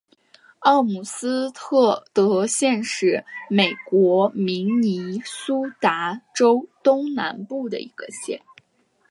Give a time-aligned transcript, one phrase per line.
[0.61, 8.41] 奥姆斯特德县是美国明尼苏达州东南部的一个县。